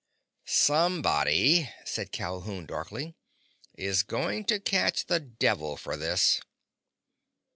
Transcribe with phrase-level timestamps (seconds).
[0.47, 3.13] "Somebody," said Calhoun darkly,
[3.75, 6.41] "is going to catch the devil for this!"